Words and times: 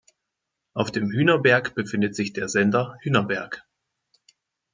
Auf 0.73 0.89
dem 0.89 1.11
Hühnerberg 1.11 1.75
befindet 1.75 2.15
sich 2.15 2.33
der 2.33 2.49
Sender 2.49 2.97
Hühnerberg. 3.03 3.61